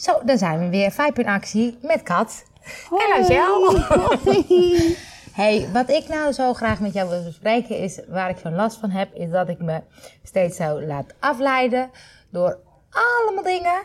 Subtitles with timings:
[0.00, 0.90] Zo, dan zijn we weer.
[0.90, 2.44] Vijf in actie met Kat.
[2.90, 3.74] En Angel.
[5.32, 8.78] Hey, wat ik nou zo graag met jou wil bespreken is, waar ik zo'n last
[8.78, 9.82] van heb, is dat ik me
[10.22, 11.90] steeds zo laat afleiden
[12.30, 12.58] door
[12.90, 13.82] allemaal dingen.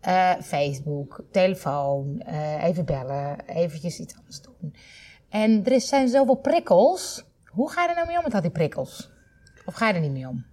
[0.00, 4.74] Eh, Facebook, telefoon, eh, even bellen, eventjes iets anders doen.
[5.28, 7.24] En er zijn zoveel prikkels.
[7.44, 9.10] Hoe ga je er nou mee om met al die prikkels?
[9.64, 10.44] Of ga je er niet mee om?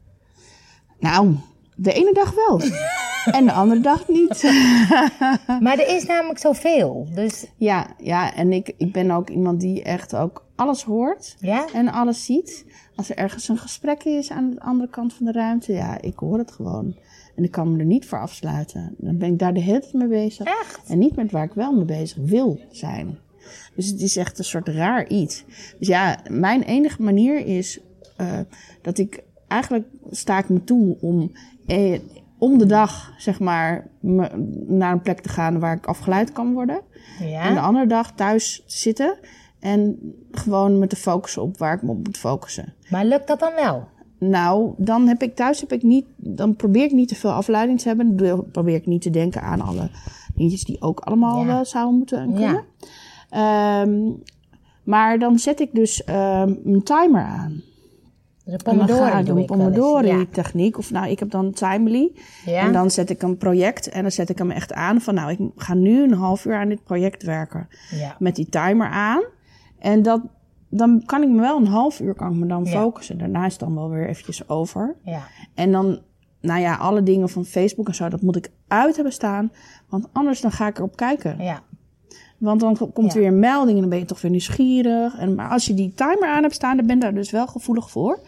[1.00, 1.36] Nou,
[1.76, 2.62] de ene dag wel.
[3.32, 4.44] en de andere dag niet.
[5.64, 7.08] Maar er is namelijk zoveel.
[7.14, 11.66] Dus ja, ja, en ik, ik ben ook iemand die echt ook alles hoort ja,
[11.74, 12.66] en alles ziet.
[12.96, 16.20] Als er ergens een gesprek is aan de andere kant van de ruimte, ja, ik
[16.20, 16.96] hoor het gewoon.
[17.36, 18.96] En ik kan me er niet voor afsluiten.
[18.98, 20.46] Dan ben ik daar de hele tijd mee bezig.
[20.46, 20.82] echt.
[20.88, 23.18] En niet met waar ik wel mee bezig wil zijn.
[23.76, 25.44] Dus het is echt een soort raar iets.
[25.80, 27.80] Dus ja, mijn enige manier is
[28.18, 28.40] eh,
[28.82, 31.32] dat ik eigenlijk sta ik me toe om
[31.66, 32.00] eh,
[32.38, 33.88] om de dag, zeg maar,
[34.68, 36.76] naar een plek te gaan waar ik afgeleid kan worden.
[37.20, 39.18] En de Ja, andere dag thuis te zitten
[39.60, 39.98] en
[40.32, 42.74] gewoon me te focussen op waar ik me op moet focussen.
[42.90, 43.88] maar lukt dat dan wel?
[44.20, 47.80] Nou, dan heb ik thuis heb ik niet, dan probeer ik niet te veel afleiding
[47.82, 48.16] te hebben.
[48.18, 49.90] Dan probeer ik niet te denken aan alle
[50.36, 51.46] dingetjes die ook allemaal Ja.
[51.46, 52.64] wel zouden moeten en kunnen.
[53.30, 53.82] Ja.
[53.82, 54.12] Ehm,
[54.84, 57.62] maar dan zet ik dus ehm een timer aan.
[58.46, 60.78] Dus een En dan pomodoro ga ik doe een ik wel eens, Pomodori techniek.
[60.78, 62.12] Of nou, ik heb dan Timely.
[62.46, 62.60] Ja.
[62.62, 65.32] En dan zet ik een project en dan zet ik hem echt aan van nou,
[65.32, 67.68] ik ga nu een half uur aan dit project werken.
[67.92, 68.16] ja.
[68.20, 69.24] Met die timer aan.
[69.80, 70.22] En dat,
[70.70, 72.72] dan kan ik me wel een half uur kan ik me dan Ja.
[72.72, 73.18] focussen.
[73.18, 74.96] Daarna is het dan wel weer eventjes over.
[75.04, 75.22] ja.
[75.54, 76.00] En dan,
[76.42, 79.52] nou ja, alle dingen van Facebook en zo, dat moet ik uit hebben staan.
[79.90, 81.36] Want anders dan ga ik erop kijken.
[81.44, 81.64] ja.
[82.38, 83.20] Want dan komt Ja.
[83.20, 85.18] weer een melding en dan ben je toch weer nieuwsgierig.
[85.18, 87.48] En, maar als je die timer aan hebt staan, dan ben ik daar dus wel
[87.48, 88.20] gevoelig voor.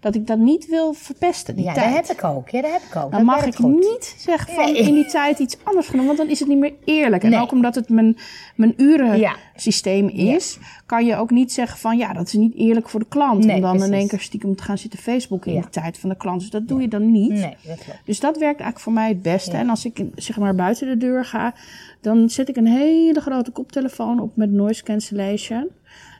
[0.00, 1.94] Dat ik dat niet wil verpesten, die Ja, tijd.
[1.96, 2.48] dat heb ik ook.
[2.48, 3.02] Ja, dat heb ik ook.
[3.02, 3.74] Dan dat mag ik goed.
[3.74, 4.76] niet zeggen van Nee.
[4.82, 7.22] in die tijd iets anders gaan doen, want dan is het niet meer eerlijk.
[7.22, 7.40] En Nee.
[7.40, 8.16] ook omdat het mijn,
[8.56, 8.84] mijn Ja.
[8.84, 13.06] urensysteem is, kan je ook niet zeggen van ja, dat is niet eerlijk voor de
[13.08, 13.44] klant.
[13.44, 15.60] Nee, om dan in één keer stiekem te gaan zitten Facebook in Ja.
[15.60, 16.40] de tijd van de klant.
[16.40, 17.30] Dus dat doe je dan niet.
[17.32, 18.00] Nee, dat klopt.
[18.04, 19.50] Dus dat werkt eigenlijk voor mij het beste.
[19.52, 19.58] Ja.
[19.58, 21.54] En als ik zeg maar buiten de deur ga,
[22.00, 25.68] dan zet ik een hele grote koptelefoon op met noise cancellation.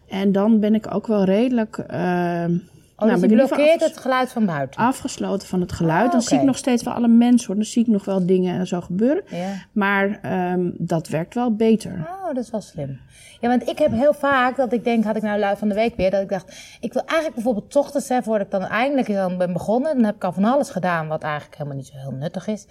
[0.09, 1.79] En dan ben ik ook wel redelijk.
[1.79, 2.57] ehm,
[2.99, 4.81] Oh, dus ieder geval blokkeert het geluid van buiten.
[4.81, 6.07] afgesloten van het geluid.
[6.07, 7.57] Ah, Dan zie ik nog steeds wel alle mensen hoor.
[7.57, 9.23] Dan zie ik nog wel dingen en zo gebeuren.
[9.27, 9.53] Ja.
[9.73, 11.93] Maar ehm, dat werkt wel beter.
[11.93, 13.01] Oh, dat is wel slim.
[13.41, 15.75] Ja, want ik heb heel vaak dat ik denk, had ik nou lui van de
[15.75, 19.13] week weer, dat ik dacht, ik wil eigenlijk bijvoorbeeld ochtends, hè, voordat ik dan eindelijk
[19.13, 21.97] dan ben begonnen, dan heb ik al van alles gedaan wat eigenlijk helemaal niet zo
[21.97, 22.67] heel nuttig is.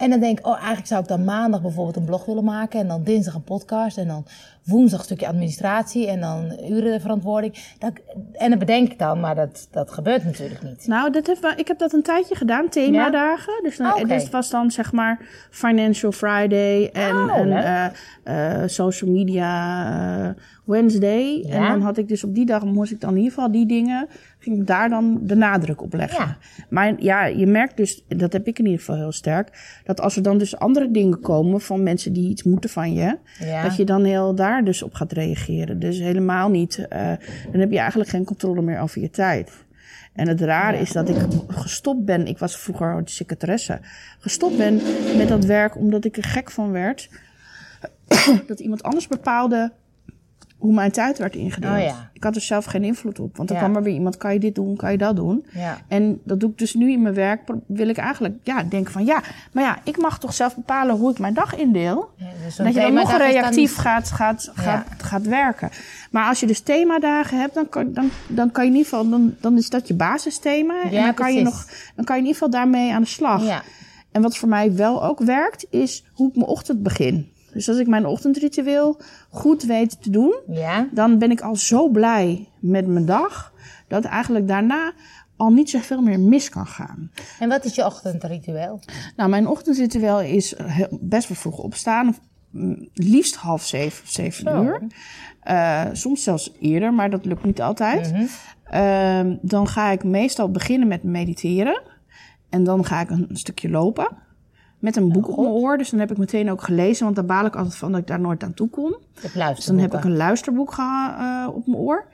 [0.00, 2.80] En dan denk ik, oh, eigenlijk zou ik dan maandag bijvoorbeeld een blog willen maken.
[2.80, 3.98] En dan dinsdag een podcast.
[3.98, 4.26] En dan
[4.64, 6.06] woensdag een stukje administratie.
[6.08, 7.54] En dan urenverantwoording.
[7.78, 7.92] Dat,
[8.32, 10.86] en dat bedenk ik dan, maar dat, dat gebeurt natuurlijk niet.
[10.86, 13.60] Nou, dat wel- ik heb dat een tijdje gedaan, themadagen.
[13.62, 14.06] Dus, dan, oké.
[14.06, 19.84] dus het was dan zeg maar Financial Friday en, Oh, en eh, eh, Social Media
[20.24, 20.30] eh,
[20.64, 21.44] Wednesday.
[21.48, 23.66] En dan had ik dus op die dag, moest ik dan in ieder geval die
[23.66, 26.24] dingen, ging ik daar dan de nadruk op leggen.
[26.24, 26.36] Ja.
[26.68, 30.16] Maar ja, je merkt dus, dat heb ik in ieder geval heel sterk, dat als
[30.16, 33.62] er dan dus andere dingen komen van mensen die iets moeten van je, Ja.
[33.62, 35.78] dat je dan heel daar dus op gaat reageren.
[35.78, 37.12] Dus helemaal niet, eh,
[37.50, 39.50] dan heb je eigenlijk geen controle meer over je tijd.
[40.12, 41.16] En het rare is dat ik
[41.48, 42.26] gestopt ben.
[42.26, 43.80] Ik was vroeger secretaresse.
[44.18, 44.80] Gestopt ben
[45.16, 47.08] met dat werk omdat ik er gek van werd.
[48.46, 49.72] dat iemand anders bepaalde
[50.60, 51.76] hoe mijn tijd werd ingedeeld.
[51.76, 52.10] Oh ja.
[52.12, 53.36] Ik had er zelf geen invloed op.
[53.36, 53.62] Want dan Ja.
[53.62, 55.46] kwam er weer iemand, kan je dit doen, kan je dat doen?
[55.52, 55.78] Ja.
[55.88, 57.40] En dat doe ik dus nu in mijn werk.
[57.66, 59.22] Wil ik eigenlijk ja, denken van ja,
[59.52, 62.10] maar ja, ik mag toch zelf bepalen hoe ik mijn dag indeel.
[62.44, 65.70] Dus dat je dan nog dan reactief gaat, gaat, gaat, gaat werken.
[66.10, 69.08] Maar als je dus themadagen hebt, dan kan, dan, dan kan je in ieder geval,
[69.10, 70.82] dan, dan is dat je basisthema.
[70.82, 71.66] en dan kan, je nog,
[71.96, 73.44] dan kan je in ieder geval daarmee aan de slag.
[73.44, 73.62] Ja.
[74.12, 77.32] En wat voor mij wel ook werkt, is hoe ik mijn ochtend begin.
[77.52, 79.00] Dus als ik mijn ochtendritueel
[79.30, 80.88] goed weet te doen, Ja.
[80.92, 83.52] dan ben ik al zo blij met mijn dag,
[83.88, 84.92] dat eigenlijk daarna
[85.36, 87.10] al niet zoveel meer mis kan gaan.
[87.38, 88.80] En wat is je ochtendritueel?
[89.16, 90.54] Nou, mijn ochtendritueel is
[91.00, 92.16] best wel vroeg opstaan.
[92.50, 94.62] Mm, Liefst half zeven, zeven Zo.
[94.62, 94.82] uur.
[95.40, 98.12] Eh, soms zelfs eerder, maar dat lukt niet altijd.
[98.12, 98.24] Mhm.
[98.64, 101.82] Ehm, dan ga ik meestal beginnen met mediteren.
[102.48, 104.08] En dan ga ik een stukje lopen.
[104.80, 105.78] Met een boek op mijn oor.
[105.78, 107.04] Dus dan heb ik meteen ook gelezen.
[107.04, 108.96] Want daar baal ik altijd van dat ik daar nooit aan toe kom.
[109.54, 112.04] Dus dan heb ik een luisterboek eh, op mijn oor.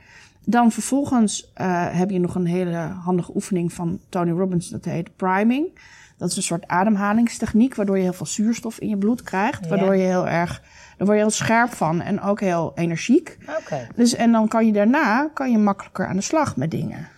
[0.45, 4.69] Dan vervolgens eh, heb je nog een hele handige oefening van Tony Robbins.
[4.69, 5.79] Dat heet priming.
[6.17, 7.75] Dat is een soort ademhalingstechniek.
[7.75, 9.69] Waardoor je heel veel zuurstof in je bloed krijgt.
[9.69, 10.63] Waardoor je heel erg...
[10.97, 12.01] Daar word je heel scherp van.
[12.01, 13.39] En ook heel energiek.
[13.61, 13.87] Oké.
[13.95, 17.09] Dus, en dan kan je daarna kan je makkelijker aan de slag met dingen.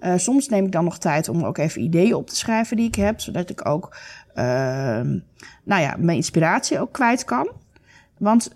[0.00, 2.86] Uh, soms neem ik dan nog tijd om ook even ideeën op te schrijven die
[2.86, 3.96] ik heb, zodat ik ook,
[4.34, 4.44] uh,
[5.64, 7.50] nou ja, mijn inspiratie ook kwijt kan.
[8.18, 8.50] Want,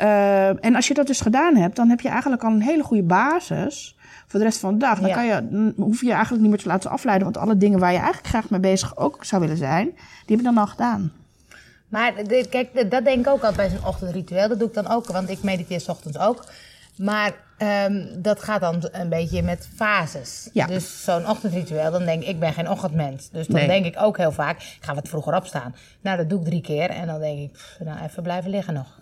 [0.00, 2.82] uh, en als je dat dus gedaan hebt, dan heb je eigenlijk al een hele
[2.82, 3.96] goede basis
[4.26, 5.00] voor de rest van de dag.
[5.00, 7.56] Dan, kan je, dan hoef je je eigenlijk niet meer te laten afleiden, want alle
[7.56, 10.58] dingen waar je eigenlijk graag mee bezig ook zou willen zijn, die heb je dan
[10.58, 11.12] al gedaan.
[11.88, 12.12] Maar
[12.50, 14.48] kijk, dat denk ik ook al bij zo'n ochtendritueel.
[14.48, 16.44] Dat doe ik dan ook, want ik mediteer s ochtends ook.
[16.96, 20.50] Maar um, dat gaat dan een beetje met fases.
[20.52, 20.66] Ja.
[20.66, 23.30] Dus zo'n ochtendritueel, dan denk ik, ik ben geen ochtendmens.
[23.30, 25.74] Dus dan denk ik ook heel vaak, ik ga wat vroeger opstaan.
[26.00, 28.74] Nou, dat doe ik drie keer en dan denk ik, pff, nou even blijven liggen
[28.74, 29.00] nog.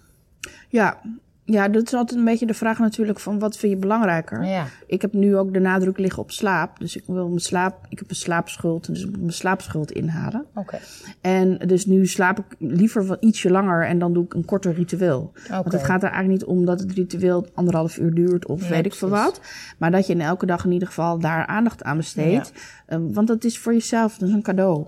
[0.69, 1.01] Ja,
[1.49, 4.45] ja, dat is altijd een beetje de vraag natuurlijk van wat vind je belangrijker.
[4.45, 4.67] Ja.
[4.87, 6.79] Ik heb nu ook de nadruk liggen op slaap.
[6.79, 10.45] Dus ik wil mijn slaap, ik heb een slaapschuld, dus ik moet mijn slaapschuld inhalen.
[10.55, 10.79] Oké.
[11.21, 14.75] En dus nu slaap ik liever wat ietsje langer en dan doe ik een korter
[14.75, 15.33] ritueel.
[15.45, 15.63] Okay.
[15.63, 18.87] Want het gaat er eigenlijk niet om dat het ritueel anderhalf uur duurt of weet
[18.87, 19.41] ik veel wat.
[19.79, 22.53] Maar dat je in elke dag in ieder geval daar aandacht aan besteedt.
[22.89, 22.97] Ja.
[22.97, 24.87] Um, want dat is voor jezelf, dat is een cadeau.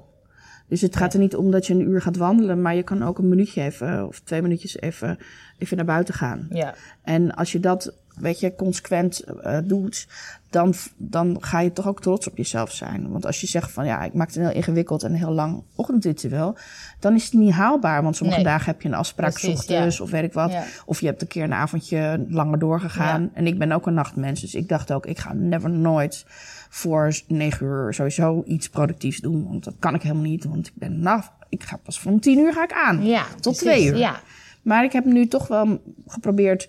[0.69, 3.03] Dus het gaat er niet om dat je een uur gaat wandelen, maar je kan
[3.03, 5.19] ook een minuutje even of twee minuutjes even,
[5.59, 6.47] even naar buiten gaan.
[6.51, 6.75] Ja.
[7.03, 10.07] En als je dat, weet je, consequent uh, doet,
[10.51, 13.11] dan, dan ga je toch ook trots op jezelf zijn.
[13.11, 15.63] Want als je zegt van ja, ik maak het een heel ingewikkeld en heel lang
[15.75, 16.57] ochtendritueel,
[17.01, 18.03] dan is het niet haalbaar.
[18.03, 20.51] Want sommige dagen heb je een afspraak Precies, ochtends of weet ik wat.
[20.51, 20.65] Ja.
[20.87, 23.31] Of je hebt een keer een avondje langer doorgegaan.
[23.35, 26.25] En ik ben ook een nachtmens, dus ik dacht ook, ik ga never nooit
[26.69, 29.49] voor negen uur sowieso iets productiefs doen.
[29.49, 32.39] Want dat kan ik helemaal niet, want ik ben nou, ik ga pas van tien
[32.39, 33.05] uur ga ik aan.
[33.05, 33.97] Ja, tot twee uur.
[33.97, 34.21] Ja.
[34.63, 36.69] Maar ik heb nu toch wel geprobeerd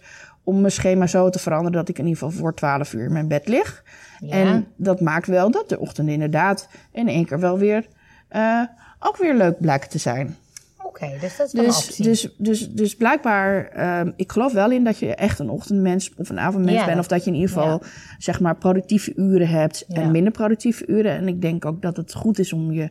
[0.49, 3.13] om mijn schema zo te veranderen dat ik in ieder geval voor twaalf uur in
[3.13, 3.83] mijn bed lig.
[4.19, 4.31] Ja.
[4.31, 7.85] En dat maakt wel dat de ochtend inderdaad in één keer wel weer
[8.31, 8.63] uh,
[8.99, 10.35] ook weer leuk blijkt te zijn.
[10.83, 12.03] Oké, dus dat is dus, een optie.
[12.03, 16.29] Dus, dus, dus blijkbaar, uh, ik geloof wel in dat je echt een ochtendmens of
[16.29, 16.99] een avondmens bent.
[16.99, 17.81] Of dat je in ieder geval,
[18.17, 21.11] zeg maar, productieve uren hebt en minder productieve uren.
[21.11, 22.89] En ik denk ook dat het goed is om je,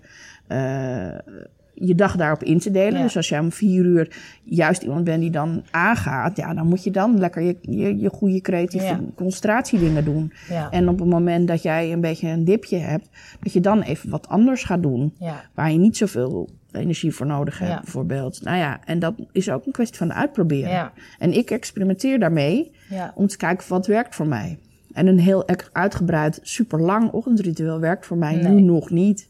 [0.48, 1.38] uh,
[1.80, 3.02] je dag daarop in te delen.
[3.02, 6.84] Dus als jij om vier uur juist iemand bent die dan aangaat, ja, dan moet
[6.84, 10.32] je dan lekker je, je, je goede creatieve concentratiedingen doen.
[10.70, 13.08] En op het moment dat jij een beetje een dipje hebt,
[13.40, 15.14] dat je dan even wat anders gaat doen.
[15.54, 18.42] Waar je niet zoveel energie voor nodig hebt, bijvoorbeeld.
[18.42, 20.70] Nou ja, en dat is ook een kwestie van uitproberen.
[20.70, 20.92] Ja.
[21.18, 23.12] En ik experimenteer daarmee ja.
[23.14, 24.58] om te kijken wat werkt voor mij.
[24.92, 29.28] En een heel uitgebreid, super lang ochtendritueel werkt voor mij nu nog niet.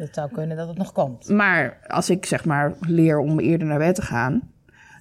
[0.00, 1.28] Het zou kunnen dat het nog komt.
[1.28, 4.50] Maar als ik zeg maar leer om eerder naar bed te gaan,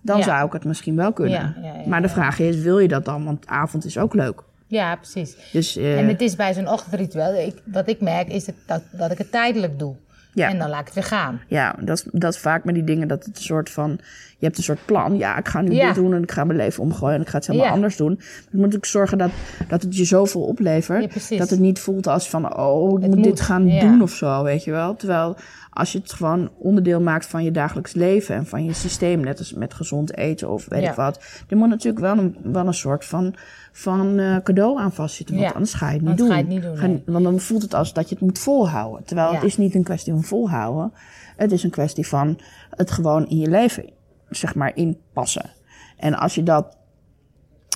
[0.01, 1.55] dan zou ik het misschien wel kunnen.
[1.85, 3.25] maar de vraag is, wil je dat dan?
[3.25, 4.43] Want avond is ook leuk.
[4.67, 5.35] Ja, precies.
[5.51, 9.11] Dus, uh, en het is bij zo'n ochtendritueel, ik, wat ik merk, is dat, dat
[9.11, 9.95] ik het tijdelijk doe.
[10.39, 10.49] Ja.
[10.49, 11.41] En dan laat ik het weer gaan.
[11.47, 13.99] Ja, dat is, dat is vaak met die dingen dat het een soort van...
[14.37, 15.17] Je hebt een soort plan.
[15.17, 17.37] Ja, ik ga nu dit doen en ik ga mijn leven omgooien en ik ga
[17.37, 18.19] het helemaal anders doen.
[18.51, 19.31] Dan moet ik zorgen dat,
[19.67, 21.29] dat het je zoveel oplevert.
[21.37, 24.63] dat het niet voelt als van, oh, ik moet, dit gaan doen of zo, weet
[24.63, 24.95] je wel.
[24.95, 25.37] Terwijl
[25.69, 29.39] als je het gewoon onderdeel maakt van je dagelijks leven en van je systeem, net
[29.39, 31.19] als met gezond eten of weet ik wat.
[31.47, 33.35] Er moet natuurlijk wel een, wel een soort van,
[33.71, 36.27] van uh, cadeau aan vastzitten, want anders ga je het niet doen.
[36.27, 39.05] Ga je het niet doen want dan voelt het als dat je het moet volhouden.
[39.05, 40.93] Terwijl het is niet een kwestie van volhouden.
[41.35, 42.39] Het is een kwestie van
[42.69, 43.89] het gewoon in je leven,
[44.29, 45.49] zeg maar, inpassen.
[45.97, 46.77] En als je dat,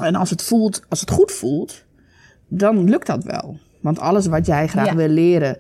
[0.01, 1.85] en als het voelt, als het goed voelt,
[2.47, 3.57] dan lukt dat wel.
[3.81, 5.57] Want alles wat jij graag wil leren,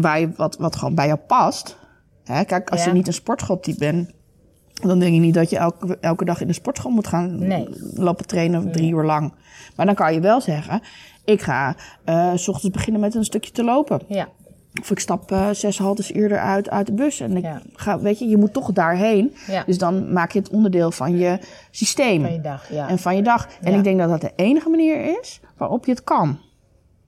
[0.00, 1.76] waar je, wat, wat gewoon bij jou past.
[2.24, 2.44] Hè?
[2.44, 4.10] Kijk, als je niet een sportschooltype bent,
[4.72, 7.52] dan denk je niet dat je elke, elke dag in de sportschool moet gaan
[7.94, 9.32] lopen trainen drie uur lang.
[9.76, 10.80] Maar dan kan je wel zeggen,
[11.24, 14.00] ik ga uh, s ochtends beginnen met een stukje te lopen.
[14.08, 14.28] Ja.
[14.80, 17.20] Of ik stap uh, zes haltes eerder uit, uit de bus.
[17.20, 19.34] En ik ga, weet je, je moet toch daarheen.
[19.46, 19.62] Ja.
[19.66, 21.38] Dus dan maak je het onderdeel van je
[21.70, 22.22] systeem.
[22.22, 22.88] Van je dag, ja.
[22.88, 23.48] En van je dag.
[23.60, 26.38] En ik denk dat dat de enige manier is waarop je het kan.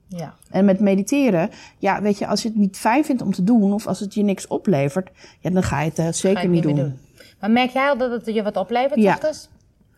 [0.09, 0.35] Ja.
[0.49, 3.73] En met mediteren, ja, weet je, als je het niet fijn vindt om te doen
[3.73, 6.75] of als het je niks oplevert, ja, dan ga je het uh, zeker niet, doen.
[6.75, 6.99] doen.
[7.39, 9.17] Maar merk jij al dat het je wat oplevert, ja.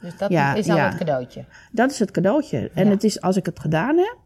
[0.01, 0.87] Dus dat ja, is al ja.
[0.89, 1.45] het cadeautje.
[1.71, 2.71] Dat is het cadeautje.
[2.73, 4.17] En het is, als ik het gedaan heb,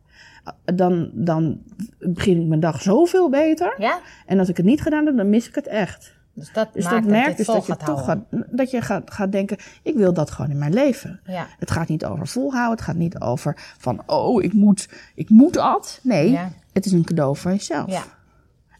[0.75, 1.61] dan, dan
[1.99, 3.75] begin ik mijn dag zoveel beter.
[3.77, 3.99] Ja?
[4.25, 6.14] En als ik het niet gedaan heb, dan mis ik het echt.
[6.35, 9.57] Dus dat, dus dat merkt dus dat je toch gaat, dat je gaat, gaat denken,
[9.83, 11.19] ik wil dat gewoon in mijn leven.
[11.25, 11.47] Ja.
[11.59, 15.53] Het gaat niet over volhouden, het gaat niet over van, oh, ik moet, ik moet
[15.53, 15.99] dat.
[16.03, 16.51] Nee, ja.
[16.71, 17.91] het is een cadeau voor jezelf.
[17.91, 18.03] Ja.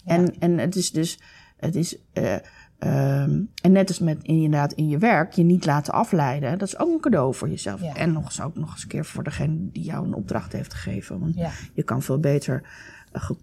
[0.06, 1.20] En, en het is dus,
[1.58, 2.34] het is, uh,
[2.80, 6.80] um, en net als met inderdaad in je werk, je niet laten afleiden, dat is
[6.80, 7.82] ook een cadeau voor jezelf.
[7.82, 10.74] En nog eens ook nog eens een keer voor degene die jou een opdracht heeft
[10.74, 11.20] gegeven.
[11.20, 11.36] Want
[11.74, 12.64] je kan veel beter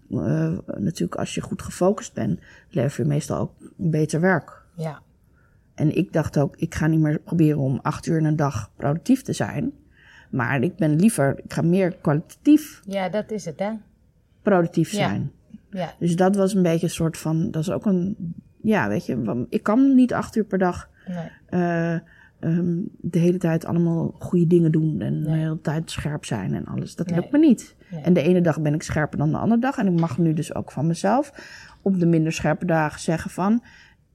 [0.09, 2.39] uh, natuurlijk als je goed gefocust bent,
[2.69, 4.61] lever je meestal ook beter werk.
[4.75, 5.01] Ja.
[5.75, 8.71] En ik dacht ook, ik ga niet meer proberen om acht uur in een dag
[8.75, 9.71] productief te zijn.
[10.29, 12.81] Maar ik ben liever, ik ga meer kwalitatief.
[12.85, 13.71] Ja, dat is het hè.
[14.41, 15.31] productief zijn.
[15.69, 18.15] Ja, Dus dat was een beetje een soort van, dat is ook een,
[18.61, 21.27] ja, weet je, ik kan niet acht uur per dag nee.
[21.45, 21.93] eh,
[22.39, 25.39] ehm, de hele tijd allemaal goede dingen doen en de Nee.
[25.39, 26.95] hele tijd scherp zijn en alles.
[26.95, 27.19] Dat Nee.
[27.19, 27.75] lukt me niet.
[27.93, 28.03] Nee.
[28.03, 29.77] En de ene dag ben ik scherper dan de andere dag.
[29.77, 31.31] En ik mag nu dus ook van mezelf
[31.81, 33.63] op de minder scherpe dagen zeggen van,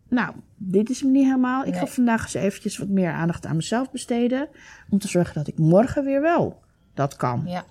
[0.08, 1.64] nou, dit is me niet helemaal.
[1.64, 1.80] Ik Nee.
[1.80, 4.48] ga vandaag eens eventjes wat meer aandacht aan mezelf besteden.
[4.90, 6.62] Om te zorgen dat ik morgen weer wel
[6.94, 7.42] dat kan.
[7.46, 7.64] Ja.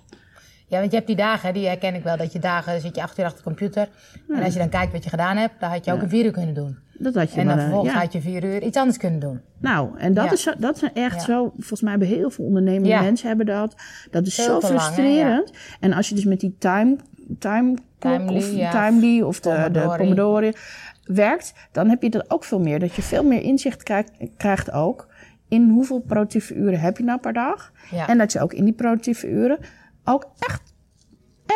[0.66, 3.02] Ja, want je hebt die dagen, die herken ik wel, dat je dagen zit je
[3.02, 3.88] acht uur achter de computer.
[4.28, 6.24] En als je dan kijkt wat je gedaan hebt, dan had je ook een vier
[6.24, 6.78] uur kunnen doen.
[6.98, 8.00] Dat had je En maar, dan eh, vervolgens ja.
[8.00, 9.40] had je vier uur iets anders kunnen doen.
[9.58, 10.32] Nou, en dat, Ja.
[10.32, 11.20] is, zo- dat is echt Ja.
[11.20, 11.52] zo.
[11.56, 13.74] Volgens mij hebben heel veel ondernemende mensen hebben dat.
[14.10, 15.52] Dat is zo lang, frustrerend.
[15.80, 16.96] En als je dus met die time,
[17.38, 20.52] time Timely, of timely of de de Pomodori.
[21.04, 22.78] Werkt, dan heb je dat ook veel meer.
[22.78, 25.08] Dat je veel meer inzicht krijgt, krijgt ook
[25.48, 27.72] in hoeveel productieve uren heb je nou per dag.
[28.06, 29.58] En dat je ook in die productieve uren
[30.04, 30.62] ook echt,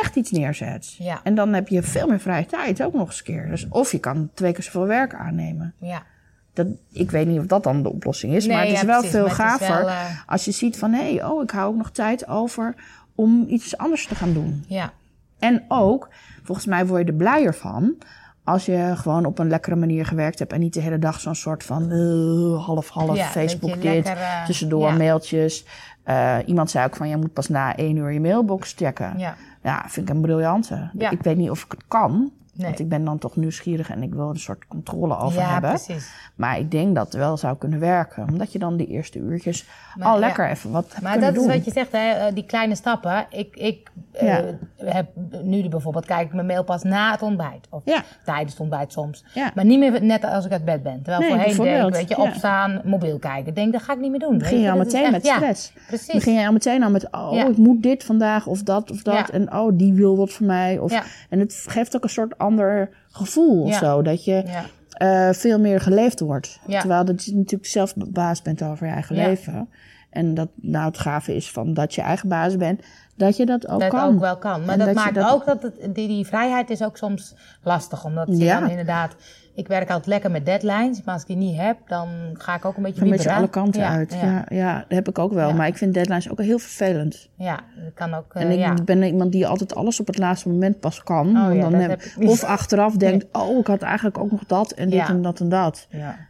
[0.01, 0.95] echt iets neerzet.
[0.99, 1.21] Ja.
[1.25, 3.49] En dan heb je veel meer vrije tijd ook nog eens een keer.
[3.49, 5.75] Dus of je kan twee keer zoveel werk aannemen.
[5.79, 6.03] Ja.
[6.53, 8.87] Dat, ik weet niet of dat dan de oplossing is, Nee, maar het is ja,
[8.87, 11.69] wel precies, veel gaver wel, eh, als je ziet van hé, hey, oh, ik hou
[11.69, 12.75] ook nog tijd over
[13.15, 14.65] om iets anders te gaan doen.
[14.67, 14.93] Ja.
[15.39, 16.09] En ook,
[16.43, 17.97] volgens mij word je er blijer van
[18.45, 21.35] als je gewoon op een lekkere manier gewerkt hebt en niet de hele dag zo'n
[21.35, 24.97] soort van eh, half-half Ja, Facebook dit, lekker, eh, tussendoor ja.
[24.97, 25.65] mailtjes.
[26.03, 29.19] Eh, iemand zei ook van, je moet pas na één uur je mailbox checken.
[29.19, 29.37] Ja.
[29.63, 30.91] Ja, vind ik een briljante.
[30.99, 31.11] Ja.
[31.11, 32.67] Ik weet niet of ik het kan, Nee.
[32.67, 35.53] want ik ben dan toch nieuwsgierig en ik wil er een soort controle over ja,
[35.53, 35.71] hebben.
[35.71, 36.11] precies.
[36.35, 38.29] Maar ik denk dat het wel zou kunnen werken.
[38.29, 40.21] Omdat je dan die eerste uurtjes Maar al ja.
[40.21, 43.27] lekker even wat Maar dat is wat je zegt, hè, eh, die kleine stappen.
[43.31, 44.37] Ik, ik eh,
[44.77, 45.09] heb
[45.43, 47.67] nu bijvoorbeeld, kijk ik mijn mail pas na het ontbijt.
[47.71, 48.03] Of Ja.
[48.25, 49.25] tijdens het ontbijt soms.
[49.35, 49.51] Ja.
[49.55, 51.03] Maar niet meer net als ik uit bed ben.
[51.03, 53.47] Terwijl Nee, voorheen bijvoorbeeld, weet je, opstaan, mobiel kijken.
[53.47, 54.39] Ik denk, dat ga ik niet meer doen.
[54.39, 55.73] begin je al meteen met stress.
[55.87, 56.13] Precies.
[56.13, 59.31] begin je al meteen al met, oh, ik moet dit vandaag of dat of dat.
[59.31, 60.79] En oh, die wil wat van mij.
[60.79, 61.27] Of.
[61.29, 64.03] En het geeft ook een soort ander gevoel of zo.
[64.03, 64.45] Dat je
[64.91, 66.61] eh, veel meer geleefd wordt.
[66.69, 69.69] Terwijl dat je natuurlijk zelf baas bent over je eigen leven.
[70.11, 72.83] En dat nou het gave is van dat je eigen baas bent.
[73.17, 74.15] Dat je dat ook dat kan.
[74.15, 74.61] ook wel kan.
[74.65, 77.35] Maar En dat, dat maakt dat- ook dat het, die, die vrijheid is ook soms
[77.63, 78.05] lastig.
[78.05, 78.61] Omdat je Ja.
[78.61, 79.15] dan inderdaad...
[79.55, 81.03] Ik werk altijd lekker met deadlines.
[81.05, 83.49] Maar als ik die niet heb, dan ga ik ook een beetje Een beetje alle
[83.49, 84.13] kanten Ja, uit.
[84.13, 84.45] Ja, Ja.
[84.49, 85.49] Ja, dat heb ik ook wel.
[85.49, 85.55] Ja.
[85.55, 87.29] Maar ik vind deadlines ook heel vervelend.
[87.37, 87.55] ja,
[87.85, 88.35] dat kan ook...
[88.35, 88.75] eh, En ik ja.
[88.85, 91.29] ben iemand die altijd alles op het laatste moment pas kan.
[91.37, 94.71] Oh Want dan heb- heb of achteraf denkt, oh, ik had eigenlijk ook nog dat
[94.73, 95.87] en dit en dat en dat.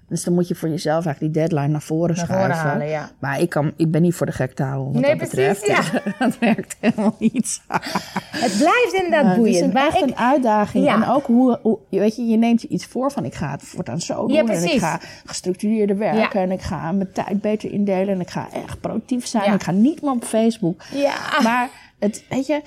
[0.08, 2.54] Dus dan moet je voor jezelf eigenlijk die deadline naar voren Naar schuiven.
[2.56, 3.10] voren halen, ja.
[3.18, 5.60] Maar ik, kan, ik ben niet voor de gek te houden wat Nee, dat precies,
[5.60, 5.92] betreft.
[5.92, 6.00] ja.
[6.26, 7.60] dat werkt helemaal niet.
[8.44, 9.74] Het blijft inderdaad Ja, het is boeiend.
[9.74, 10.88] een, echt ik, een uitdaging.
[10.88, 13.62] En ook hoe, hoe, weet je, je neemt je iets voor van ik ga het
[13.62, 14.36] voortaan zo doen.
[14.36, 16.40] Ja, en ik ga gestructureerder werken.
[16.40, 16.46] Ja.
[16.46, 18.14] En ik ga mijn tijd beter indelen.
[18.14, 19.44] En ik ga echt productief zijn.
[19.44, 19.54] Ja.
[19.54, 20.82] Ik ga niet meer op Facebook.
[20.94, 21.14] Ja.
[21.42, 22.60] Maar het, weet je,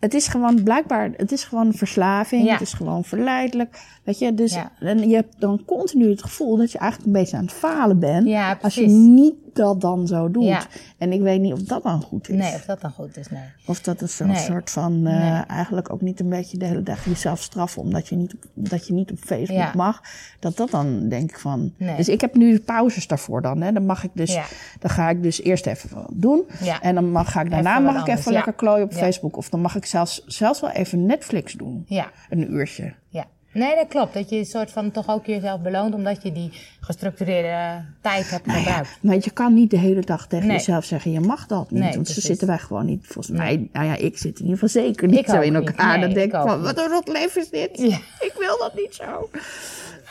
[0.00, 2.44] het is gewoon blijkbaar, het is gewoon verslaving.
[2.44, 2.52] Ja.
[2.52, 3.80] Het is gewoon verleidelijk.
[4.04, 4.72] Weet je, dus Ja.
[4.80, 7.98] en je hebt dan continu het gevoel dat je eigenlijk een beetje aan het falen
[7.98, 8.26] bent.
[8.26, 10.44] Ja, als je niet dat dan zo doet.
[10.44, 10.62] Ja.
[10.98, 12.36] En ik weet niet of dat dan goed is.
[12.36, 13.42] Nee, of dat dan goed is, nee.
[13.66, 14.36] Of dat is zo'n Nee.
[14.36, 15.42] soort van, eh, Nee.
[15.46, 18.86] eigenlijk ook niet een beetje de hele dag jezelf straffen omdat je niet, op- dat
[18.86, 19.72] je niet op Facebook Ja.
[19.74, 20.00] mag.
[20.38, 21.72] Dat dat dan denk ik van.
[21.76, 21.96] Nee.
[21.96, 23.60] Dus ik heb nu pauzes daarvoor dan.
[23.62, 23.72] Hè.
[23.72, 24.44] Dan mag ik dus, Ja.
[24.80, 26.44] dan ga ik dus eerst even wat doen.
[26.80, 28.92] En dan mag, ga ik daarna Even mag ik anders, even lekker klooien op.
[28.92, 29.36] Facebook.
[29.36, 31.84] Of dan mag ik zelfs, zelfs wel even Netflix doen.
[31.86, 32.94] Ja, Een uurtje.
[33.08, 33.24] ja.
[33.52, 34.14] Nee, dat klopt.
[34.14, 38.46] Dat je een soort van toch ook jezelf beloont omdat je die gestructureerde tijd hebt
[38.46, 38.98] Nou ja, gebruikt.
[39.02, 40.56] maar je kan niet de hele dag tegen Nee.
[40.56, 41.80] jezelf zeggen, je mag dat niet.
[41.82, 43.06] Nee, want zo zitten wij gewoon niet.
[43.06, 46.00] Volgens mij, nou ja, ik zit in ieder geval zeker niet Ik zo in elkaar.
[46.00, 46.66] Dan denk ik van, niet.
[46.66, 47.70] wat een rot leven is dit.
[47.78, 47.96] Ja.
[48.26, 49.28] Ik wil dat niet zo.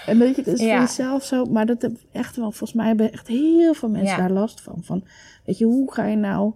[0.06, 0.66] En dat je dus Ja.
[0.78, 4.18] voor jezelf zo, maar dat heb echt wel, volgens mij hebben echt heel veel mensen
[4.18, 4.82] daar last van.
[4.84, 5.04] Van,
[5.46, 6.54] weet je, hoe ga je nou,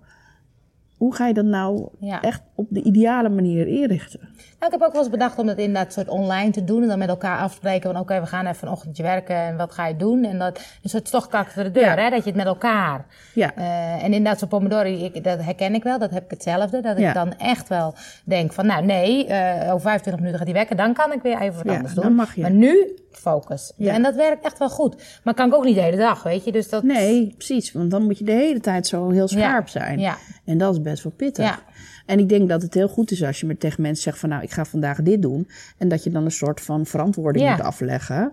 [0.98, 1.88] hoe ga je dat nou
[2.22, 4.20] echt op de ideale manier inrichten?
[4.60, 6.82] Nou, ik heb ook wel eens bedacht om dat inderdaad soort online te doen.
[6.82, 9.72] En dan met elkaar afspreken van oké, we gaan even een ochtendje werken en wat
[9.72, 10.24] ga je doen?
[10.24, 11.96] En dat een soort stoktak achter de deur, Ja.
[11.98, 12.10] hè?
[12.10, 13.06] dat je het met elkaar...
[13.34, 13.56] Ja.
[13.56, 16.00] Eh, en inderdaad, zo'n pomodori, ik, dat herken ik wel.
[16.00, 16.82] Dat heb ik hetzelfde.
[16.82, 17.08] Dat Ja.
[17.08, 17.94] ik dan echt wel
[18.26, 20.78] denk van, nou nee, eh, over 25 minuten gaat die wekken.
[20.78, 22.16] Dan kan ik weer even wat Ja, anders dan doen.
[22.16, 22.42] mag je.
[22.42, 23.74] Maar nu focus.
[23.78, 23.94] Ja.
[23.94, 25.20] En dat werkt echt wel goed.
[25.24, 26.52] Maar kan ik ook niet de hele dag, weet je.
[26.52, 26.84] Dus dat...
[26.84, 27.72] Nee, precies.
[27.72, 30.00] Want dan moet je de hele tijd zo heel scherp zijn.
[30.00, 30.18] ja.
[30.46, 31.46] En dat is best wel pittig.
[31.46, 31.60] Ja.
[32.06, 34.30] En ik denk dat het heel goed is als je met tegen mensen zegt van
[34.30, 35.48] nou, ik ga vandaag dit doen.
[35.78, 37.52] En dat je dan een soort van verantwoording Ja.
[37.52, 38.32] moet afleggen.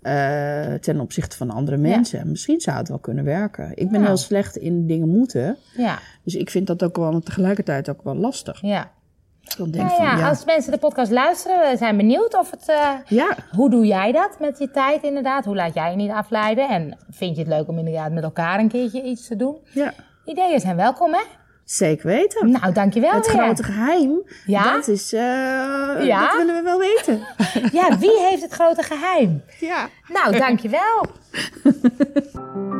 [0.00, 2.30] eh, ten opzichte van andere mensen.
[2.30, 3.70] Misschien zou het wel kunnen werken.
[3.74, 4.06] Ik ben Ja.
[4.06, 5.56] heel slecht in dingen moeten.
[5.76, 8.60] Ja, Dus ik vind dat ook wel tegelijkertijd ook wel lastig.
[8.62, 8.90] ja.
[9.56, 12.64] Dan denk Nou van, ja, als mensen de podcast luisteren, zijn benieuwd of het...
[13.08, 15.44] ja, Hoe doe jij dat met je tijd inderdaad?
[15.44, 16.68] Hoe laat jij je niet afleiden?
[16.68, 19.56] En vind je het leuk om inderdaad met elkaar een keertje iets te doen?
[19.72, 19.92] ja,
[20.24, 21.22] Ideeën zijn welkom, hè?
[21.70, 22.50] Zeker weten.
[22.50, 23.42] Nou, dankjewel Het weer.
[23.42, 24.72] grote geheim, Ja?
[24.72, 25.20] dat is, eh,
[26.06, 26.26] Ja?
[26.26, 27.20] dat willen we wel weten.
[27.80, 29.42] Ja, wie heeft het grote geheim?
[29.60, 29.88] ja.
[30.08, 31.06] Nou, dankjewel.